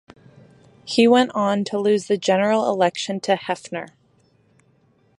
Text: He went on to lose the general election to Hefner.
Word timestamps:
He 0.83 1.07
went 1.07 1.29
on 1.35 1.63
to 1.65 1.77
lose 1.79 2.07
the 2.07 2.17
general 2.17 2.71
election 2.71 3.19
to 3.19 3.35
Hefner. 3.35 3.89